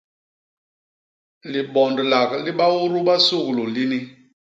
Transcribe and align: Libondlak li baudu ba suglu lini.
Libondlak 1.51 2.29
li 2.43 2.51
baudu 2.59 2.99
ba 3.07 3.15
suglu 3.27 3.63
lini. 3.75 3.99